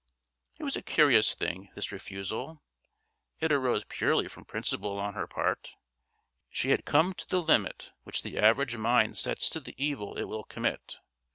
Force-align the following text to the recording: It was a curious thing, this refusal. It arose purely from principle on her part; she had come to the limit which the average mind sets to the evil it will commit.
It 0.57 0.63
was 0.63 0.75
a 0.75 0.81
curious 0.81 1.35
thing, 1.35 1.69
this 1.75 1.91
refusal. 1.91 2.63
It 3.39 3.51
arose 3.51 3.83
purely 3.83 4.27
from 4.27 4.45
principle 4.45 4.97
on 4.97 5.13
her 5.13 5.27
part; 5.27 5.75
she 6.49 6.71
had 6.71 6.85
come 6.85 7.13
to 7.13 7.29
the 7.29 7.39
limit 7.39 7.91
which 8.03 8.23
the 8.23 8.39
average 8.39 8.75
mind 8.77 9.15
sets 9.19 9.47
to 9.51 9.59
the 9.59 9.75
evil 9.77 10.17
it 10.17 10.23
will 10.23 10.43
commit. 10.45 11.01